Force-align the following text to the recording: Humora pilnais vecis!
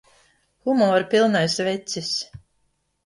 Humora 0.71 1.05
pilnais 1.11 1.55
vecis! 1.69 2.11